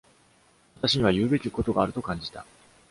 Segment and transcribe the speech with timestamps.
[0.77, 2.43] 私には言うべきことがあると感じた。